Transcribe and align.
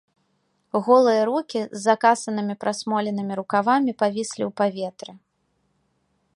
Голыя 0.85 1.21
рукі 1.29 1.61
з 1.65 1.81
закасанымі 1.87 2.55
прасмоленымі 2.65 3.33
рукавамі 3.43 3.91
павіслі 4.03 4.43
ў 4.49 4.55
паветры. 4.63 5.11